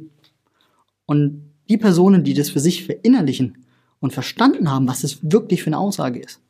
Und 1.07 1.53
die 1.69 1.77
Personen, 1.77 2.25
die 2.25 2.35
das 2.35 2.51
für 2.51 2.61
sich 2.61 2.85
verinnerlichen 2.85 3.65
und 4.01 4.13
verstanden 4.13 4.71
haben, 4.71 4.89
was 4.89 5.05
es 5.05 5.19
wirklich 5.23 5.63
für 5.63 5.69
eine 5.69 5.79
Aussage 5.79 6.21
ist, 6.21 6.41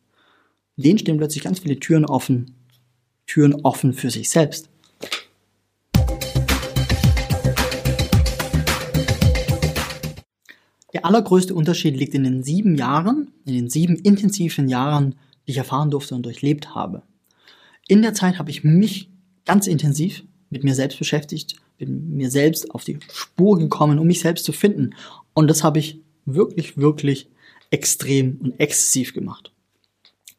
denen 0.76 0.98
stehen 0.98 1.18
plötzlich 1.18 1.44
ganz 1.44 1.58
viele 1.58 1.78
Türen 1.78 2.04
offen, 2.04 2.54
Türen 3.26 3.54
offen 3.62 3.92
für 3.92 4.10
sich 4.10 4.30
selbst. 4.30 4.68
Der 10.92 11.04
allergrößte 11.04 11.54
Unterschied 11.54 11.96
liegt 11.96 12.14
in 12.14 12.24
den 12.24 12.42
sieben 12.42 12.76
Jahren, 12.76 13.32
in 13.44 13.54
den 13.54 13.68
sieben 13.68 13.96
intensiven 13.96 14.68
Jahren, 14.68 15.14
die 15.46 15.52
ich 15.52 15.58
erfahren 15.58 15.90
durfte 15.90 16.14
und 16.14 16.24
durchlebt 16.24 16.74
habe. 16.74 17.02
In 17.88 18.02
der 18.02 18.14
Zeit 18.14 18.38
habe 18.38 18.50
ich 18.50 18.64
mich 18.64 19.10
ganz 19.44 19.66
intensiv 19.66 20.24
mit 20.50 20.64
mir 20.64 20.74
selbst 20.74 20.98
beschäftigt, 20.98 21.56
bin 21.78 22.16
mir 22.16 22.30
selbst 22.30 22.70
auf 22.70 22.84
die 22.84 22.98
Spur 23.12 23.58
gekommen, 23.58 23.98
um 23.98 24.06
mich 24.06 24.20
selbst 24.20 24.44
zu 24.44 24.52
finden. 24.52 24.94
Und 25.34 25.48
das 25.48 25.62
habe 25.62 25.78
ich 25.78 26.00
wirklich, 26.24 26.76
wirklich 26.76 27.28
extrem 27.70 28.38
und 28.42 28.58
exzessiv 28.58 29.12
gemacht. 29.12 29.52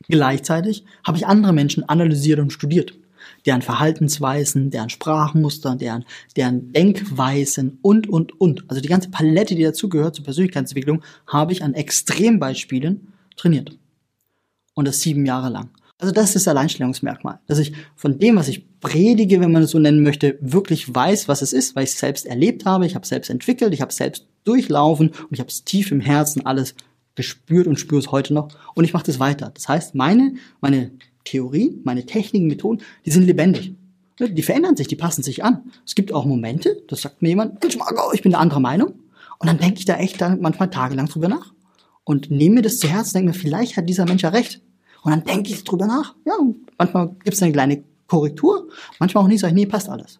Gleichzeitig 0.09 0.83
habe 1.05 1.17
ich 1.17 1.27
andere 1.27 1.53
Menschen 1.53 1.87
analysiert 1.87 2.39
und 2.39 2.53
studiert, 2.53 2.93
deren 3.45 3.61
Verhaltensweisen, 3.61 4.71
deren 4.71 4.89
Sprachmuster, 4.89 5.75
deren, 5.75 6.05
deren 6.35 6.71
Denkweisen 6.71 7.79
und, 7.81 8.07
und, 8.07 8.39
und. 8.39 8.69
Also 8.69 8.81
die 8.81 8.87
ganze 8.87 9.09
Palette, 9.09 9.55
die 9.55 9.63
dazugehört 9.63 10.15
zur 10.15 10.23
Persönlichkeitsentwicklung, 10.23 11.03
habe 11.27 11.51
ich 11.51 11.63
an 11.63 11.73
Extrembeispielen 11.73 13.13
trainiert. 13.35 13.77
Und 14.77 14.87
das 14.87 15.01
sieben 15.01 15.25
Jahre 15.25 15.49
lang. 15.49 15.71
Also 15.97 16.13
das 16.13 16.27
ist 16.27 16.35
das 16.35 16.47
Alleinstellungsmerkmal, 16.47 17.39
dass 17.47 17.57
ich 17.57 17.73
von 17.95 18.19
dem, 18.19 18.35
was 18.35 18.47
ich 18.47 18.79
predige, 18.79 19.41
wenn 19.41 19.51
man 19.51 19.63
es 19.63 19.71
so 19.71 19.79
nennen 19.79 20.03
möchte, 20.03 20.37
wirklich 20.39 20.93
weiß, 20.93 21.27
was 21.27 21.41
es 21.41 21.51
ist, 21.51 21.75
weil 21.75 21.85
ich 21.85 21.89
es 21.89 21.99
selbst 21.99 22.27
erlebt 22.27 22.65
habe, 22.65 22.85
ich 22.85 22.93
habe 22.93 23.01
es 23.01 23.09
selbst 23.09 23.31
entwickelt, 23.31 23.73
ich 23.73 23.81
habe 23.81 23.89
es 23.89 23.97
selbst 23.97 24.27
durchlaufen 24.43 25.07
und 25.09 25.31
ich 25.31 25.39
habe 25.39 25.49
es 25.49 25.63
tief 25.63 25.91
im 25.91 25.99
Herzen 25.99 26.45
alles 26.45 26.75
gespürt 27.15 27.65
und 27.65 27.79
spüre 27.79 27.99
es 27.99 28.11
heute 28.11 28.35
noch 28.35 28.49
und 28.75 28.83
ich 28.83 28.93
mache 28.93 29.07
das 29.07 29.19
weiter. 29.19 29.49
Das 29.51 29.67
heißt, 29.67 29.95
meine, 29.95 30.35
meine 30.61 30.91
Theorie, 31.23 31.81
meine 31.83 32.05
Techniken, 32.05 32.45
Methoden, 32.45 32.83
die 33.03 33.11
sind 33.11 33.25
lebendig. 33.25 33.73
Die 34.19 34.43
verändern 34.43 34.75
sich, 34.75 34.87
die 34.87 34.95
passen 34.95 35.23
sich 35.23 35.43
an. 35.43 35.71
Es 35.83 35.95
gibt 35.95 36.13
auch 36.13 36.25
Momente, 36.25 36.83
das 36.87 37.01
sagt 37.01 37.23
mir 37.23 37.29
jemand, 37.29 37.65
ich 38.13 38.21
bin 38.21 38.31
der 38.31 38.39
anderer 38.39 38.59
Meinung. 38.59 38.93
Und 39.39 39.47
dann 39.47 39.57
denke 39.57 39.79
ich 39.79 39.85
da 39.85 39.97
echt 39.97 40.21
dann 40.21 40.41
manchmal 40.41 40.69
tagelang 40.69 41.07
drüber 41.07 41.27
nach. 41.27 41.53
Und 42.03 42.31
nehme 42.31 42.55
mir 42.55 42.61
das 42.61 42.77
zu 42.77 42.87
Herzen, 42.87 43.15
denke 43.15 43.31
mir, 43.31 43.37
vielleicht 43.37 43.77
hat 43.77 43.89
dieser 43.89 44.05
Mensch 44.05 44.21
ja 44.21 44.29
recht. 44.29 44.61
Und 45.07 45.11
dann 45.11 45.23
denke 45.23 45.51
ich 45.51 45.63
drüber 45.63 45.87
nach. 45.87 46.15
Ja, 46.25 46.33
manchmal 46.77 47.07
gibt 47.23 47.33
es 47.33 47.41
eine 47.41 47.53
kleine 47.53 47.81
Korrektur, 48.07 48.67
manchmal 48.99 49.23
auch 49.23 49.29
nicht, 49.29 49.39
sage 49.39 49.51
ich, 49.51 49.55
nee, 49.55 49.65
passt 49.65 49.87
alles. 49.87 50.19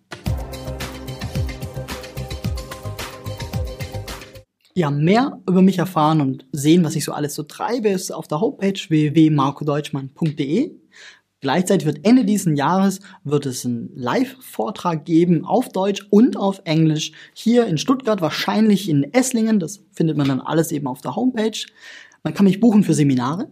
Ja, 4.73 4.89
mehr 4.89 5.41
über 5.45 5.61
mich 5.61 5.77
erfahren 5.77 6.21
und 6.21 6.45
sehen, 6.53 6.85
was 6.85 6.95
ich 6.95 7.03
so 7.03 7.11
alles 7.11 7.35
so 7.35 7.43
treibe, 7.43 7.89
ist 7.89 8.11
auf 8.11 8.29
der 8.29 8.39
Homepage 8.39 8.79
www.marcodeutschmann.de. 8.87 10.71
Gleichzeitig 11.41 11.85
wird 11.85 12.05
Ende 12.05 12.23
diesen 12.23 12.55
Jahres 12.55 13.01
wird 13.25 13.45
es 13.45 13.65
einen 13.65 13.91
Live-Vortrag 13.93 15.03
geben 15.03 15.43
auf 15.43 15.67
Deutsch 15.67 16.07
und 16.09 16.37
auf 16.37 16.61
Englisch 16.63 17.11
hier 17.33 17.67
in 17.67 17.77
Stuttgart, 17.77 18.21
wahrscheinlich 18.21 18.87
in 18.87 19.13
Esslingen. 19.13 19.59
Das 19.59 19.81
findet 19.91 20.15
man 20.15 20.29
dann 20.29 20.39
alles 20.39 20.71
eben 20.71 20.87
auf 20.87 21.01
der 21.01 21.17
Homepage. 21.17 21.65
Man 22.23 22.33
kann 22.33 22.45
mich 22.45 22.61
buchen 22.61 22.85
für 22.85 22.93
Seminare. 22.93 23.49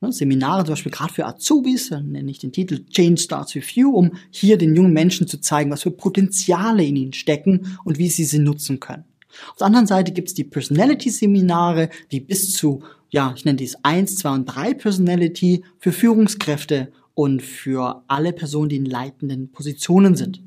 Ne, 0.00 0.12
Seminare 0.12 0.64
zum 0.64 0.72
Beispiel 0.72 0.92
gerade 0.92 1.12
für 1.12 1.26
Azubis, 1.26 1.88
dann 1.88 2.12
nenne 2.12 2.30
ich 2.30 2.38
den 2.38 2.52
Titel 2.52 2.84
Change 2.86 3.20
Starts 3.20 3.54
With 3.54 3.74
You, 3.74 3.90
um 3.90 4.12
hier 4.30 4.58
den 4.58 4.76
jungen 4.76 4.92
Menschen 4.92 5.26
zu 5.26 5.40
zeigen, 5.40 5.70
was 5.70 5.82
für 5.82 5.90
Potenziale 5.90 6.84
in 6.84 6.96
ihnen 6.96 7.12
stecken 7.14 7.78
und 7.84 7.98
wie 7.98 8.08
sie 8.08 8.24
sie 8.24 8.38
nutzen 8.38 8.78
können. 8.78 9.04
Auf 9.50 9.56
der 9.56 9.68
anderen 9.68 9.86
Seite 9.86 10.12
gibt 10.12 10.28
es 10.28 10.34
die 10.34 10.44
Personality-Seminare, 10.44 11.88
die 12.12 12.20
bis 12.20 12.52
zu, 12.52 12.82
ja, 13.10 13.32
ich 13.36 13.44
nenne 13.44 13.56
dies 13.56 13.76
1, 13.82 14.16
2 14.16 14.30
und 14.34 14.44
3 14.44 14.74
Personality 14.74 15.64
für 15.78 15.92
Führungskräfte 15.92 16.92
und 17.14 17.42
für 17.42 18.02
alle 18.06 18.32
Personen, 18.32 18.68
die 18.68 18.76
in 18.76 18.84
leitenden 18.84 19.50
Positionen 19.50 20.14
sind. 20.14 20.42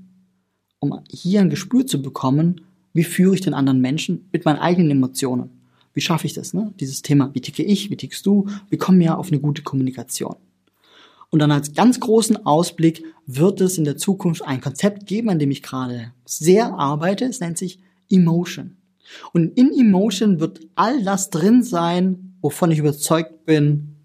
Um 0.79 1.01
hier 1.09 1.41
ein 1.41 1.49
Gespür 1.49 1.87
zu 1.87 2.01
bekommen, 2.01 2.61
wie 2.93 3.03
führe 3.03 3.35
ich 3.35 3.41
den 3.41 3.53
anderen 3.53 3.81
Menschen 3.81 4.29
mit 4.31 4.45
meinen 4.45 4.59
eigenen 4.59 4.91
Emotionen. 4.91 5.58
Wie 5.93 6.01
schaffe 6.01 6.27
ich 6.27 6.33
das? 6.33 6.53
Ne? 6.53 6.73
Dieses 6.79 7.01
Thema, 7.01 7.31
wie 7.33 7.41
ticke 7.41 7.63
ich, 7.63 7.89
wie 7.89 7.97
tickst 7.97 8.25
du? 8.25 8.47
Wir 8.69 8.77
kommen 8.77 9.01
ja 9.01 9.15
auf 9.15 9.29
eine 9.29 9.39
gute 9.39 9.63
Kommunikation. 9.63 10.35
Und 11.31 11.39
dann 11.39 11.51
als 11.51 11.73
ganz 11.73 11.99
großen 11.99 12.45
Ausblick 12.45 13.03
wird 13.25 13.61
es 13.61 13.77
in 13.77 13.83
der 13.83 13.97
Zukunft 13.97 14.43
ein 14.43 14.61
Konzept 14.61 15.05
geben, 15.05 15.29
an 15.29 15.39
dem 15.39 15.51
ich 15.51 15.61
gerade 15.61 16.13
sehr 16.25 16.73
arbeite. 16.73 17.25
Es 17.25 17.39
nennt 17.39 17.57
sich 17.57 17.79
Emotion. 18.09 18.77
Und 19.33 19.57
in 19.57 19.71
Emotion 19.71 20.39
wird 20.39 20.59
all 20.75 21.03
das 21.03 21.29
drin 21.29 21.63
sein, 21.63 22.35
wovon 22.41 22.71
ich 22.71 22.79
überzeugt 22.79 23.45
bin, 23.45 23.95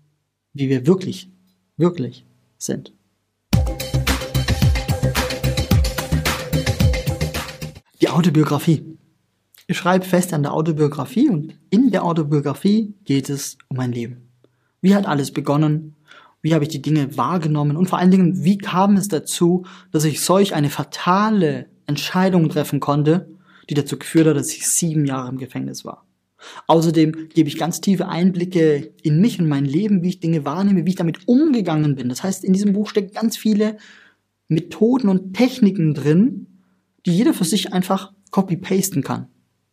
wie 0.53 0.69
wir 0.69 0.87
wirklich, 0.87 1.31
wirklich 1.77 2.25
sind. 2.59 2.93
Die 8.01 8.09
Autobiografie. 8.09 8.83
Ich 9.67 9.79
schreibe 9.79 10.05
fest 10.05 10.35
an 10.35 10.43
der 10.43 10.53
Autobiografie 10.53 11.31
und 11.31 11.55
in 11.71 11.91
der 11.91 12.05
Autobiografie 12.05 12.95
geht 13.05 13.31
es 13.31 13.57
um 13.69 13.79
mein 13.79 13.93
Leben. 13.93 14.29
Wie 14.83 14.95
hat 14.95 15.07
alles 15.07 15.31
begonnen? 15.31 15.97
Wie 16.43 16.53
habe 16.53 16.65
ich 16.65 16.69
die 16.69 16.83
Dinge 16.83 17.17
wahrgenommen? 17.17 17.79
Und 17.79 17.89
vor 17.89 17.99
allen 17.99 18.11
Dingen, 18.11 18.45
wie 18.45 18.59
kam 18.59 18.97
es 18.97 19.09
dazu, 19.09 19.65
dass 19.91 20.05
ich 20.05 20.21
solch 20.21 20.55
eine 20.55 20.69
fatale 20.69 21.67
Entscheidung 21.87 22.51
treffen 22.51 22.81
konnte, 22.81 23.31
die 23.71 23.75
dazu 23.75 23.99
geführt 23.99 24.27
hat, 24.27 24.37
dass 24.37 24.53
ich 24.53 24.69
sieben 24.69 25.07
Jahre 25.07 25.31
im 25.31 25.39
Gefängnis 25.39 25.87
war? 25.87 26.05
Außerdem 26.67 27.31
gebe 27.33 27.49
ich 27.49 27.57
ganz 27.57 27.81
tiefe 27.81 28.07
Einblicke 28.07 28.93
in 29.03 29.23
mich 29.23 29.41
und 29.41 29.49
mein 29.49 29.65
Leben, 29.65 30.03
wie 30.03 30.11
ich 30.11 30.21
Dinge 30.21 30.45
wahrnehme, 30.45 30.85
wie 30.85 30.91
ich 30.91 30.97
damit 30.97 31.27
umgegangen 31.27 31.95
bin. 31.95 32.11
Das 32.11 32.23
heißt, 32.23 32.45
in 32.45 32.53
diesem 32.53 32.75
Buch 32.75 32.91
stecken 32.91 33.15
ganz 33.15 33.39
viele 33.39 33.79
Methoden 34.49 35.09
und 35.09 35.33
Techniken 35.33 35.95
drin, 35.95 36.47
die 37.07 37.17
jeder 37.17 37.33
für 37.33 37.45
sich 37.45 37.73
einfach 37.73 38.13
copy-pasten 38.31 39.03
kann. 39.03 39.29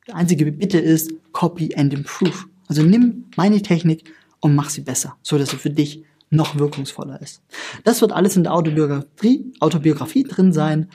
Die 0.08 0.14
einzige 0.14 0.52
Bitte 0.52 0.80
ist 0.80 1.12
Copy 1.32 1.76
and 1.76 1.94
Improve. 1.94 2.46
Also 2.68 2.84
nimm 2.84 3.26
meine 3.36 3.62
Technik 3.62 4.12
und 4.40 4.56
mach 4.56 4.70
sie 4.70 4.82
besser, 4.82 5.18
so 5.22 5.38
dass 5.38 5.50
sie 5.50 5.58
für 5.58 5.70
dich 5.70 6.04
noch 6.30 6.58
wirkungsvoller 6.58 7.22
ist. 7.22 7.42
Das 7.84 8.02
wird 8.02 8.12
alles 8.12 8.36
in 8.38 8.44
der 8.44 8.54
Autobiografie, 8.54 9.52
Autobiografie 9.60 10.24
drin 10.24 10.54
sein, 10.54 10.90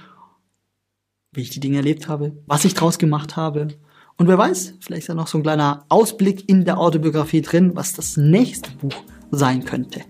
wie 1.32 1.42
ich 1.42 1.50
die 1.50 1.60
Dinge 1.60 1.76
erlebt 1.76 2.08
habe, 2.08 2.32
was 2.46 2.64
ich 2.64 2.74
draus 2.74 2.98
gemacht 2.98 3.36
habe. 3.36 3.68
Und 4.16 4.28
wer 4.28 4.38
weiß, 4.38 4.74
vielleicht 4.80 5.02
ist 5.02 5.08
ja 5.08 5.14
noch 5.14 5.26
so 5.26 5.38
ein 5.38 5.42
kleiner 5.42 5.84
Ausblick 5.90 6.48
in 6.48 6.64
der 6.64 6.78
Autobiografie 6.78 7.42
drin, 7.42 7.72
was 7.74 7.92
das 7.92 8.16
nächste 8.16 8.70
Buch 8.72 8.94
sein 9.30 9.64
könnte. 9.64 10.00